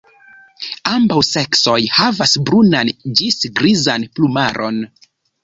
Ambaŭ 0.91 1.19
seksoj 1.27 1.75
havas 1.97 2.33
brunan 2.49 2.91
ĝis 3.21 3.39
grizan 3.61 4.09
plumaron. 4.17 4.83